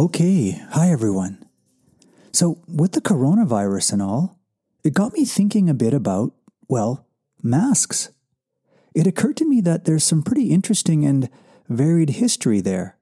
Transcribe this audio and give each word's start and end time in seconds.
Okay, 0.00 0.52
hi 0.70 0.90
everyone. 0.90 1.44
So, 2.32 2.62
with 2.66 2.92
the 2.92 3.02
coronavirus 3.02 3.92
and 3.92 4.00
all, 4.00 4.38
it 4.82 4.94
got 4.94 5.12
me 5.12 5.26
thinking 5.26 5.68
a 5.68 5.74
bit 5.74 5.92
about, 5.92 6.32
well, 6.68 7.06
masks. 7.42 8.08
It 8.94 9.06
occurred 9.06 9.36
to 9.36 9.44
me 9.46 9.60
that 9.60 9.84
there's 9.84 10.02
some 10.02 10.22
pretty 10.22 10.52
interesting 10.52 11.04
and 11.04 11.28
varied 11.68 12.16
history 12.16 12.62
there, 12.62 12.96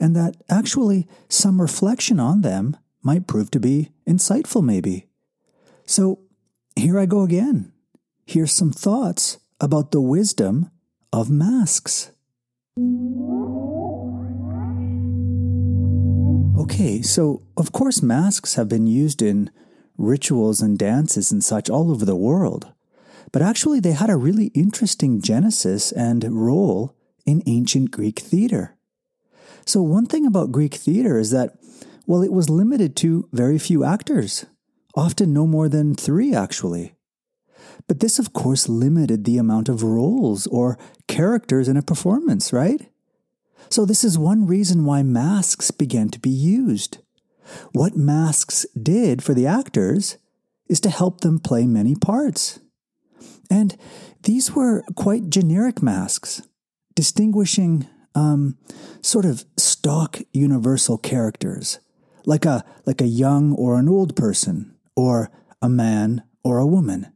and 0.00 0.16
that 0.16 0.36
actually 0.48 1.06
some 1.28 1.60
reflection 1.60 2.18
on 2.18 2.40
them 2.40 2.74
might 3.02 3.26
prove 3.26 3.50
to 3.50 3.60
be 3.60 3.90
insightful, 4.08 4.64
maybe. 4.64 5.08
So, 5.84 6.20
here 6.74 6.98
I 6.98 7.04
go 7.04 7.20
again. 7.20 7.70
Here's 8.24 8.50
some 8.52 8.72
thoughts 8.72 9.36
about 9.60 9.90
the 9.90 10.00
wisdom 10.00 10.70
of 11.12 11.28
masks. 11.28 12.12
Okay, 16.60 17.00
so 17.00 17.40
of 17.56 17.72
course, 17.72 18.02
masks 18.02 18.56
have 18.56 18.68
been 18.68 18.86
used 18.86 19.22
in 19.22 19.50
rituals 19.96 20.60
and 20.60 20.78
dances 20.78 21.32
and 21.32 21.42
such 21.42 21.70
all 21.70 21.90
over 21.90 22.04
the 22.04 22.14
world. 22.14 22.70
But 23.32 23.40
actually, 23.40 23.80
they 23.80 23.92
had 23.92 24.10
a 24.10 24.16
really 24.16 24.48
interesting 24.48 25.22
genesis 25.22 25.90
and 25.90 26.22
role 26.30 26.94
in 27.24 27.42
ancient 27.46 27.92
Greek 27.92 28.18
theater. 28.18 28.76
So, 29.64 29.80
one 29.80 30.04
thing 30.04 30.26
about 30.26 30.52
Greek 30.52 30.74
theater 30.74 31.18
is 31.18 31.30
that, 31.30 31.56
well, 32.06 32.20
it 32.22 32.32
was 32.32 32.50
limited 32.50 32.94
to 32.96 33.26
very 33.32 33.58
few 33.58 33.82
actors, 33.82 34.44
often 34.94 35.32
no 35.32 35.46
more 35.46 35.70
than 35.70 35.94
three, 35.94 36.34
actually. 36.34 36.94
But 37.88 38.00
this, 38.00 38.18
of 38.18 38.34
course, 38.34 38.68
limited 38.68 39.24
the 39.24 39.38
amount 39.38 39.70
of 39.70 39.82
roles 39.82 40.46
or 40.48 40.78
characters 41.08 41.68
in 41.68 41.78
a 41.78 41.82
performance, 41.82 42.52
right? 42.52 42.90
So, 43.70 43.84
this 43.84 44.02
is 44.02 44.18
one 44.18 44.46
reason 44.46 44.84
why 44.84 45.04
masks 45.04 45.70
began 45.70 46.08
to 46.10 46.18
be 46.18 46.30
used. 46.30 46.98
What 47.72 47.96
masks 47.96 48.66
did 48.80 49.22
for 49.22 49.32
the 49.32 49.46
actors 49.46 50.18
is 50.68 50.80
to 50.80 50.90
help 50.90 51.20
them 51.20 51.38
play 51.38 51.66
many 51.66 51.94
parts. 51.94 52.58
And 53.48 53.76
these 54.24 54.54
were 54.56 54.82
quite 54.96 55.30
generic 55.30 55.82
masks, 55.82 56.42
distinguishing 56.96 57.86
um, 58.14 58.58
sort 59.02 59.24
of 59.24 59.44
stock 59.56 60.18
universal 60.32 60.98
characters, 60.98 61.78
like 62.26 62.44
a, 62.44 62.64
like 62.86 63.00
a 63.00 63.06
young 63.06 63.52
or 63.54 63.78
an 63.78 63.88
old 63.88 64.16
person, 64.16 64.74
or 64.96 65.30
a 65.62 65.68
man 65.68 66.22
or 66.42 66.58
a 66.58 66.66
woman. 66.66 67.12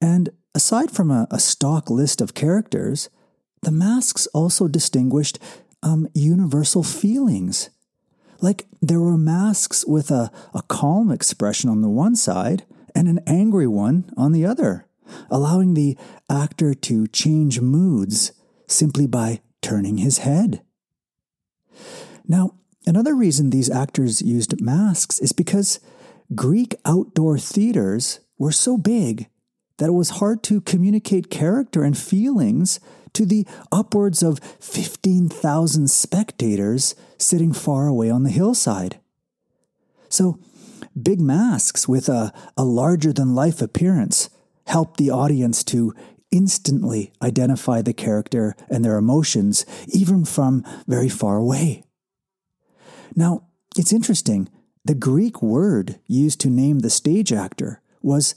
And 0.00 0.30
aside 0.54 0.90
from 0.90 1.10
a, 1.10 1.26
a 1.30 1.38
stock 1.38 1.90
list 1.90 2.22
of 2.22 2.34
characters, 2.34 3.10
the 3.64 3.70
masks 3.70 4.26
also 4.28 4.68
distinguished 4.68 5.38
um, 5.82 6.08
universal 6.14 6.82
feelings. 6.82 7.70
Like 8.40 8.66
there 8.80 9.00
were 9.00 9.18
masks 9.18 9.84
with 9.86 10.10
a, 10.10 10.30
a 10.54 10.62
calm 10.62 11.10
expression 11.10 11.70
on 11.70 11.82
the 11.82 11.88
one 11.88 12.16
side 12.16 12.64
and 12.94 13.08
an 13.08 13.20
angry 13.26 13.66
one 13.66 14.10
on 14.16 14.32
the 14.32 14.46
other, 14.46 14.86
allowing 15.30 15.74
the 15.74 15.96
actor 16.30 16.74
to 16.74 17.06
change 17.08 17.60
moods 17.60 18.32
simply 18.66 19.06
by 19.06 19.40
turning 19.62 19.98
his 19.98 20.18
head. 20.18 20.62
Now, 22.26 22.54
another 22.86 23.14
reason 23.14 23.50
these 23.50 23.70
actors 23.70 24.22
used 24.22 24.60
masks 24.60 25.18
is 25.18 25.32
because 25.32 25.80
Greek 26.34 26.74
outdoor 26.84 27.38
theaters 27.38 28.20
were 28.38 28.52
so 28.52 28.78
big 28.78 29.28
that 29.78 29.88
it 29.88 29.92
was 29.92 30.10
hard 30.10 30.42
to 30.44 30.60
communicate 30.60 31.30
character 31.30 31.82
and 31.82 31.96
feelings 31.96 32.80
to 33.14 33.24
the 33.24 33.46
upwards 33.72 34.22
of 34.22 34.38
15,000 34.60 35.90
spectators 35.90 36.94
sitting 37.18 37.52
far 37.52 37.86
away 37.86 38.10
on 38.10 38.22
the 38.22 38.30
hillside. 38.30 39.00
So, 40.08 40.38
big 41.00 41.20
masks 41.20 41.88
with 41.88 42.08
a, 42.08 42.32
a 42.56 42.64
larger 42.64 43.12
than 43.12 43.34
life 43.34 43.60
appearance 43.62 44.30
help 44.66 44.96
the 44.96 45.10
audience 45.10 45.64
to 45.64 45.94
instantly 46.30 47.12
identify 47.22 47.80
the 47.80 47.92
character 47.92 48.56
and 48.68 48.84
their 48.84 48.96
emotions, 48.96 49.64
even 49.88 50.24
from 50.24 50.64
very 50.86 51.08
far 51.08 51.36
away. 51.36 51.84
Now, 53.14 53.46
it's 53.76 53.92
interesting. 53.92 54.48
The 54.84 54.94
Greek 54.94 55.40
word 55.40 56.00
used 56.06 56.40
to 56.40 56.50
name 56.50 56.80
the 56.80 56.90
stage 56.90 57.32
actor 57.32 57.80
was 58.02 58.34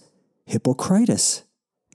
hypokrites. 0.47 1.44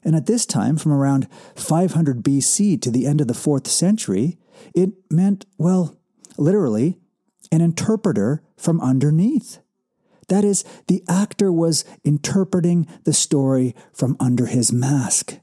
And 0.05 0.17
at 0.17 0.27
this 0.27 0.47
time, 0.47 0.77
from 0.77 0.93
around 0.93 1.29
500 1.55 2.23
BC 2.23 2.81
to 2.83 2.91
the 2.91 3.07
end 3.07 3.21
of 3.21 3.29
the 3.29 3.35
fourth 3.35 3.69
century, 3.69 4.39
it 4.75 4.91
meant, 5.11 5.47
well, 5.59 5.97
literally, 6.37 6.99
an 7.51 7.61
interpreter 7.61 8.43
from 8.57 8.81
underneath. 8.81 9.59
That 10.29 10.45
is, 10.45 10.65
the 10.89 11.03
actor 11.09 11.53
was 11.53 11.85
interpreting 12.05 12.87
the 13.05 13.13
story 13.13 13.75
from 13.93 14.17
under 14.19 14.47
his 14.47 14.73
mask. 14.73 15.39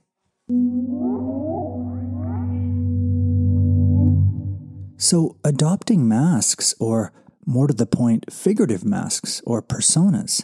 So, 4.98 5.38
adopting 5.44 6.08
masks, 6.08 6.76
or 6.80 7.14
more 7.46 7.68
to 7.68 7.74
the 7.74 7.86
point, 7.86 8.34
figurative 8.34 8.84
masks 8.84 9.42
or 9.46 9.62
personas, 9.62 10.44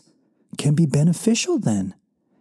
can 0.58 0.76
be 0.76 0.86
beneficial 0.86 1.60
then 1.60 1.94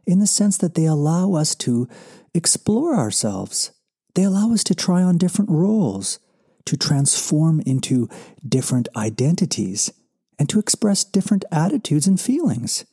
in 0.06 0.18
the 0.18 0.26
sense 0.26 0.56
that 0.58 0.74
they 0.74 0.86
allow 0.86 1.34
us 1.34 1.54
to 1.56 1.88
explore 2.34 2.94
ourselves. 2.94 3.70
They 4.14 4.24
allow 4.24 4.52
us 4.52 4.64
to 4.64 4.74
try 4.74 5.02
on 5.02 5.18
different 5.18 5.50
roles, 5.50 6.18
to 6.66 6.76
transform 6.76 7.60
into 7.66 8.08
different 8.46 8.88
identities, 8.96 9.92
and 10.38 10.48
to 10.48 10.58
express 10.58 11.04
different 11.04 11.44
attitudes 11.50 12.06
and 12.06 12.20
feelings. 12.20 12.84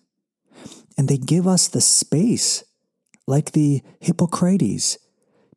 And 0.97 1.07
they 1.07 1.17
give 1.17 1.47
us 1.47 1.67
the 1.67 1.81
space, 1.81 2.63
like 3.27 3.51
the 3.51 3.81
hypokrites, 4.01 4.97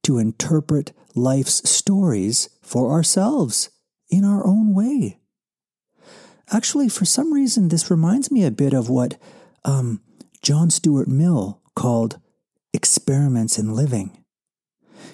to 0.03 0.19
interpret 0.19 0.93
life's 1.15 1.69
stories 1.69 2.49
for 2.63 2.91
ourselves 2.91 3.71
in 4.11 4.25
our 4.25 4.47
own 4.47 4.75
way. 4.75 5.19
Actually, 6.51 6.89
for 6.89 7.05
some 7.05 7.33
reason, 7.33 7.69
this 7.69 7.91
reminds 7.91 8.31
me 8.31 8.45
a 8.45 8.51
bit 8.51 8.75
of 8.75 8.91
what 8.91 9.17
um, 9.65 10.01
John 10.45 10.69
Stuart 10.69 11.09
Mill 11.09 11.63
called 11.75 12.21
Experiments 12.75 13.59
in 13.59 13.75
Living. 13.75 14.23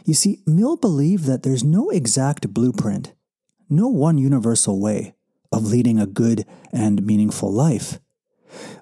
You 0.04 0.12
see, 0.12 0.42
Mill 0.44 0.76
believed 0.76 1.26
that 1.26 1.44
there's 1.44 1.62
no 1.62 1.88
exact 1.90 2.52
blueprint, 2.52 3.12
no 3.68 3.86
one 3.86 4.18
universal 4.18 4.80
way 4.80 5.14
of 5.52 5.66
leading 5.66 6.00
a 6.00 6.06
good 6.06 6.46
and 6.72 7.06
meaningful 7.06 7.52
life. 7.52 8.00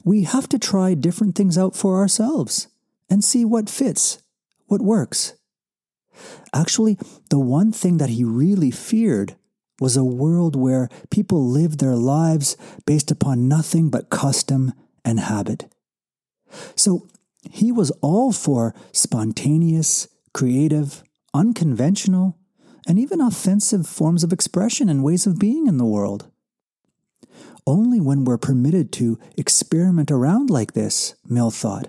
We 0.06 0.22
have 0.22 0.48
to 0.48 0.58
try 0.58 0.94
different 0.94 1.34
things 1.34 1.58
out 1.58 1.76
for 1.76 1.98
ourselves 1.98 2.68
and 3.10 3.22
see 3.22 3.44
what 3.44 3.68
fits, 3.68 4.22
what 4.68 4.80
works. 4.80 5.34
Actually, 6.54 6.96
the 7.28 7.38
one 7.38 7.72
thing 7.72 7.98
that 7.98 8.08
he 8.08 8.24
really 8.24 8.70
feared 8.70 9.36
was 9.80 9.98
a 9.98 10.02
world 10.02 10.56
where 10.56 10.88
people 11.10 11.46
lived 11.46 11.78
their 11.78 11.94
lives 11.94 12.56
based 12.86 13.10
upon 13.10 13.48
nothing 13.48 13.90
but 13.90 14.08
custom 14.08 14.72
and 15.04 15.20
habit. 15.20 15.66
So 16.76 17.08
he 17.50 17.72
was 17.72 17.90
all 18.02 18.32
for 18.32 18.74
spontaneous, 18.92 20.08
creative, 20.32 21.02
unconventional, 21.34 22.36
and 22.86 22.98
even 22.98 23.20
offensive 23.20 23.86
forms 23.86 24.24
of 24.24 24.32
expression 24.32 24.88
and 24.88 25.04
ways 25.04 25.26
of 25.26 25.38
being 25.38 25.66
in 25.66 25.76
the 25.76 25.84
world. 25.84 26.30
Only 27.66 28.00
when 28.00 28.24
we're 28.24 28.38
permitted 28.38 28.92
to 28.92 29.18
experiment 29.36 30.10
around 30.10 30.48
like 30.48 30.72
this, 30.72 31.14
Mill 31.28 31.50
thought, 31.50 31.88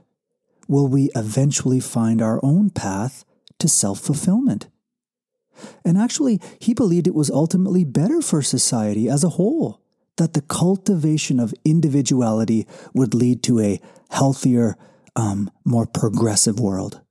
will 0.68 0.88
we 0.88 1.10
eventually 1.16 1.80
find 1.80 2.22
our 2.22 2.40
own 2.44 2.70
path 2.70 3.24
to 3.60 3.68
self 3.68 4.00
fulfillment. 4.00 4.68
And 5.86 5.98
actually, 5.98 6.40
he 6.60 6.74
believed 6.74 7.08
it 7.08 7.16
was 7.16 7.30
ultimately 7.30 7.84
better 7.84 8.22
for 8.22 8.42
society 8.42 9.10
as 9.10 9.24
a 9.24 9.30
whole 9.30 9.82
that 10.20 10.34
the 10.34 10.42
cultivation 10.42 11.40
of 11.40 11.54
individuality 11.66 12.68
would 12.94 13.14
lead 13.14 13.42
to 13.44 13.60
a 13.60 13.82
healthier, 14.10 14.76
um, 15.16 15.50
more 15.64 15.88
progressive 15.88 16.60
world. 16.60 17.02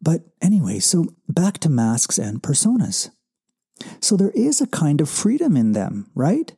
But 0.00 0.22
anyway, 0.40 0.78
so 0.78 1.06
back 1.28 1.58
to 1.58 1.68
masks 1.68 2.18
and 2.18 2.40
personas. 2.40 3.10
So 4.00 4.16
there 4.16 4.30
is 4.30 4.60
a 4.60 4.68
kind 4.68 5.00
of 5.00 5.10
freedom 5.10 5.56
in 5.56 5.72
them, 5.72 6.10
right? 6.14 6.54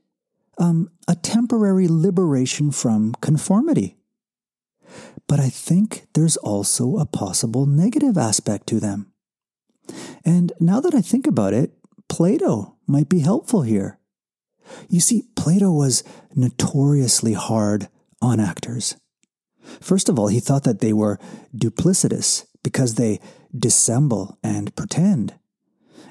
Um, 0.58 0.90
a 1.08 1.14
temporary 1.14 1.88
liberation 1.88 2.70
from 2.70 3.14
conformity. 3.22 3.96
But 5.26 5.40
I 5.40 5.48
think 5.48 6.06
there's 6.14 6.36
also 6.36 6.98
a 6.98 7.06
possible 7.06 7.64
negative 7.64 8.19
aspect 8.19 8.66
to 8.69 8.81
them. 8.81 9.12
And 10.24 10.52
now 10.60 10.81
that 10.81 10.94
I 10.94 11.00
think 11.00 11.26
about 11.26 11.54
it, 11.54 11.72
Plato 12.08 12.76
might 12.86 13.08
be 13.08 13.20
helpful 13.20 13.62
here. 13.62 13.97
You 14.88 15.00
see, 15.00 15.25
Plato 15.37 15.70
was 15.70 16.05
notoriously 16.35 17.32
hard 17.32 17.88
on 18.20 18.41
actors. 18.41 18.97
First 19.81 20.09
of 20.09 20.19
all, 20.19 20.29
he 20.29 20.41
thought 20.41 20.65
that 20.65 20.81
they 20.81 20.93
were 20.93 21.19
duplicitous 21.55 22.47
because 22.62 22.94
they 22.94 23.20
dissemble 23.56 24.38
and 24.43 24.75
pretend. 24.75 25.35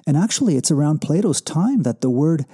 And 0.05 0.15
actually, 0.15 0.55
it's 0.55 0.71
around 0.71 1.01
Plato's 1.01 1.41
time 1.41 1.83
that 1.83 2.01
the 2.01 2.09
word 2.09 2.45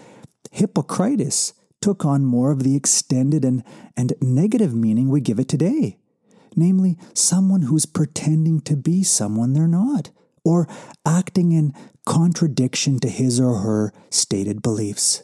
hypokrites 0.54 1.54
took 1.82 2.06
on 2.06 2.26
more 2.26 2.52
of 2.52 2.64
the 2.64 2.76
extended 2.76 3.44
and, 3.44 3.64
and 3.98 4.14
negative 4.22 4.74
meaning 4.74 5.10
we 5.10 5.22
give 5.22 5.40
it 5.40 5.50
today, 5.50 5.98
namely, 6.56 6.98
someone 7.14 7.64
who's 7.64 7.86
pretending 7.86 8.62
to 8.62 8.76
be 8.76 9.04
someone 9.04 9.54
they're 9.54 9.68
not, 9.68 10.10
or 10.44 10.68
acting 11.06 11.52
in 11.52 11.74
contradiction 12.06 13.00
to 13.00 13.10
his 13.10 13.40
or 13.40 13.60
her 13.60 13.94
stated 14.10 14.62
beliefs. 14.62 15.24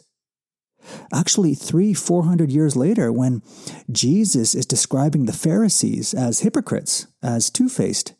Actually, 1.12 1.54
three, 1.54 1.94
four 1.94 2.24
hundred 2.24 2.50
years 2.50 2.76
later, 2.76 3.12
when 3.12 3.42
Jesus 3.90 4.54
is 4.54 4.66
describing 4.66 5.26
the 5.26 5.32
Pharisees 5.32 6.14
as 6.14 6.40
hypocrites, 6.40 7.06
as 7.22 7.50
two 7.50 7.68
faced, 7.68 8.14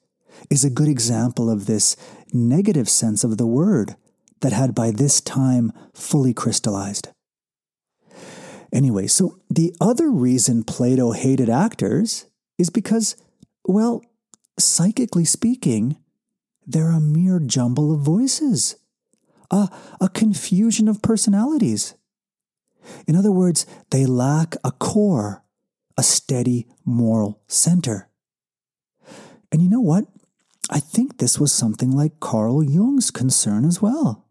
is 0.48 0.64
a 0.64 0.70
good 0.70 0.88
example 0.88 1.50
of 1.50 1.66
this 1.66 1.96
negative 2.32 2.88
sense 2.88 3.24
of 3.24 3.36
the 3.36 3.46
word 3.46 3.96
that 4.40 4.52
had 4.52 4.74
by 4.74 4.90
this 4.90 5.20
time 5.20 5.72
fully 5.92 6.32
crystallized. 6.32 7.08
Anyway, 8.72 9.06
so 9.06 9.38
the 9.50 9.74
other 9.80 10.10
reason 10.10 10.62
Plato 10.62 11.12
hated 11.12 11.50
actors 11.50 12.26
is 12.56 12.70
because, 12.70 13.16
well, 13.64 14.02
psychically 14.58 15.24
speaking, 15.24 15.96
they're 16.66 16.92
a 16.92 17.00
mere 17.00 17.40
jumble 17.40 17.92
of 17.92 18.00
voices, 18.00 18.76
a, 19.50 19.68
a 20.00 20.08
confusion 20.08 20.86
of 20.86 21.02
personalities. 21.02 21.94
In 23.06 23.16
other 23.16 23.32
words, 23.32 23.66
they 23.90 24.06
lack 24.06 24.56
a 24.64 24.70
core, 24.70 25.42
a 25.96 26.02
steady 26.02 26.66
moral 26.84 27.40
center. 27.46 28.08
And 29.52 29.62
you 29.62 29.68
know 29.68 29.80
what? 29.80 30.06
I 30.70 30.78
think 30.78 31.18
this 31.18 31.38
was 31.38 31.52
something 31.52 31.90
like 31.90 32.20
Carl 32.20 32.62
Jung's 32.62 33.10
concern 33.10 33.64
as 33.64 33.82
well. 33.82 34.26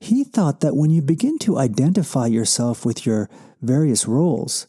He 0.00 0.24
thought 0.24 0.60
that 0.60 0.76
when 0.76 0.90
you 0.90 1.02
begin 1.02 1.38
to 1.40 1.58
identify 1.58 2.26
yourself 2.26 2.84
with 2.84 3.06
your 3.06 3.28
various 3.62 4.06
roles, 4.06 4.66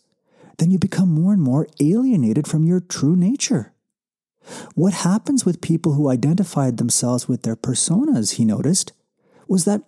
then 0.57 0.71
you 0.71 0.79
become 0.79 1.09
more 1.09 1.33
and 1.33 1.41
more 1.41 1.67
alienated 1.79 2.47
from 2.47 2.65
your 2.65 2.79
true 2.79 3.15
nature. 3.15 3.73
What 4.75 4.93
happens 4.93 5.45
with 5.45 5.61
people 5.61 5.93
who 5.93 6.09
identified 6.09 6.77
themselves 6.77 7.27
with 7.27 7.43
their 7.43 7.55
personas, 7.55 8.35
he 8.35 8.45
noticed, 8.45 8.93
was 9.47 9.65
that 9.65 9.81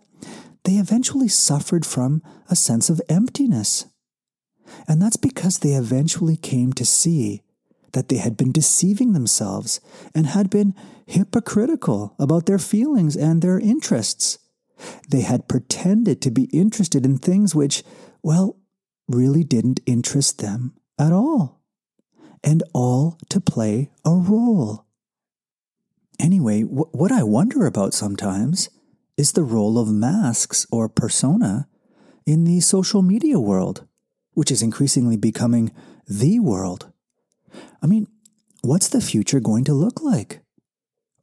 they 0.68 0.74
eventually 0.74 1.30
suffered 1.30 1.86
from 1.86 2.22
a 2.50 2.56
sense 2.56 2.90
of 2.90 3.02
emptiness. 3.08 3.86
And 4.86 5.02
that's 5.02 5.16
because 5.16 5.60
they 5.60 5.72
eventually 5.72 6.36
came 6.36 6.74
to 6.74 6.84
see 6.84 7.42
that 7.94 8.10
they 8.10 8.18
had 8.18 8.36
been 8.36 8.52
deceiving 8.52 9.14
themselves 9.14 9.80
and 10.14 10.28
had 10.28 10.50
been 10.50 10.76
hypocritical 11.06 12.16
about 12.20 12.48
their 12.48 12.60
feelings 12.60 13.16
and 13.16 13.42
their 13.42 13.58
interests. 13.58 14.40
They 15.10 15.22
had 15.22 15.48
pretended 15.48 16.22
to 16.24 16.32
be 16.32 16.50
interested 16.52 17.06
in 17.06 17.18
things 17.18 17.56
which, 17.56 17.82
well, 18.22 18.58
really 19.08 19.46
didn't 19.46 19.80
interest 19.86 20.40
them 20.40 20.74
at 21.00 21.14
all. 21.14 21.62
And 22.44 22.62
all 22.74 23.18
to 23.30 23.40
play 23.40 23.90
a 24.04 24.12
role. 24.12 24.86
Anyway, 26.20 26.64
w- 26.64 26.90
what 26.92 27.14
I 27.14 27.24
wonder 27.24 27.66
about 27.66 27.94
sometimes 27.94 28.68
is 29.18 29.32
the 29.32 29.44
role 29.44 29.80
of 29.80 29.92
masks 29.92 30.66
or 30.72 30.88
persona 30.88 31.68
in 32.26 32.44
the 32.44 32.60
social 32.60 33.02
media 33.02 33.40
world, 33.40 33.88
which 34.34 34.52
is 34.52 34.62
increasingly 34.62 35.18
becoming 35.18 35.72
the 36.08 36.40
world. 36.40 36.92
I 37.82 37.88
mean, 37.88 38.08
what's 38.62 38.90
the 38.90 39.02
future 39.02 39.40
going 39.40 39.64
to 39.66 39.74
look 39.74 40.02
like? 40.02 40.42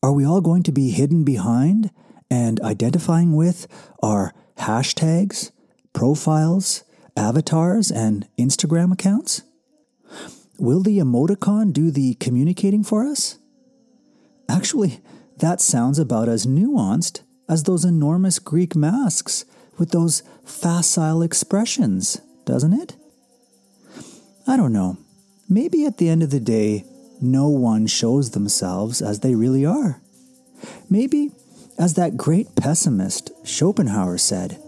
Are 0.02 0.12
we 0.12 0.26
all 0.26 0.40
going 0.40 0.64
to 0.64 0.72
be 0.72 0.90
hidden 0.90 1.24
behind 1.24 1.90
and 2.30 2.60
identifying 2.60 3.36
with 3.36 3.66
our 4.02 4.34
hashtags, 4.58 5.52
profiles, 5.92 6.82
avatars, 7.16 7.90
and 7.90 8.26
Instagram 8.38 8.92
accounts? 8.92 9.42
Will 10.58 10.82
the 10.82 10.98
emoticon 10.98 11.72
do 11.72 11.90
the 11.90 12.14
communicating 12.14 12.82
for 12.84 13.04
us? 13.04 13.38
Actually, 14.48 15.00
that 15.38 15.60
sounds 15.60 15.98
about 15.98 16.28
as 16.28 16.46
nuanced 16.46 17.22
as 17.48 17.62
those 17.62 17.84
enormous 17.84 18.38
Greek 18.38 18.74
masks 18.74 19.44
with 19.78 19.90
those 19.90 20.22
facile 20.44 21.22
expressions, 21.22 22.20
doesn't 22.44 22.72
it? 22.72 22.96
I 24.46 24.56
don't 24.56 24.72
know. 24.72 24.98
Maybe 25.48 25.86
at 25.86 25.98
the 25.98 26.08
end 26.08 26.22
of 26.22 26.30
the 26.30 26.40
day, 26.40 26.84
no 27.20 27.48
one 27.48 27.86
shows 27.86 28.30
themselves 28.30 29.00
as 29.00 29.20
they 29.20 29.34
really 29.34 29.64
are. 29.64 30.00
Maybe, 30.88 31.32
as 31.78 31.94
that 31.94 32.16
great 32.16 32.54
pessimist 32.56 33.30
Schopenhauer 33.46 34.18
said, 34.18 34.58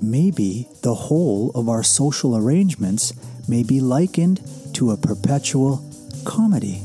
maybe 0.00 0.68
the 0.82 0.94
whole 0.94 1.50
of 1.54 1.68
our 1.68 1.82
social 1.82 2.36
arrangements 2.36 3.12
may 3.48 3.62
be 3.62 3.80
likened 3.80 4.40
to 4.74 4.90
a 4.90 4.96
perpetual 4.96 5.84
comedy. 6.24 6.82